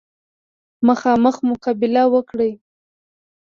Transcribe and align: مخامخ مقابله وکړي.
مخامخ 0.87 1.35
مقابله 1.49 2.03
وکړي. 2.13 2.51